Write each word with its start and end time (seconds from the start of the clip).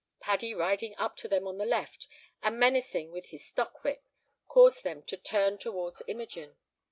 Paddy 0.19 0.51
riding 0.55 0.95
up 0.97 1.15
to 1.17 1.27
them 1.27 1.45
on 1.47 1.59
the 1.59 1.63
left 1.65 2.07
and 2.41 2.57
menacing 2.57 3.11
with 3.11 3.27
his 3.27 3.45
stockwhip, 3.45 4.01
caused 4.47 4.83
them 4.83 5.03
to 5.03 5.15
turn 5.15 5.59
towards 5.59 6.01
Imogen. 6.07 6.57